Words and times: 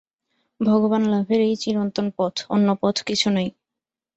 ভগবানলাভের 0.59 1.39
এই 1.41 1.55
চিরন্তন 1.55 2.07
পথ, 2.17 2.35
অন্য 2.49 2.67
পথ 2.81 2.95
কিছু 3.01 3.27
নাই। 3.29 3.47